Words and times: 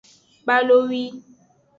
Balowi. 0.45 1.03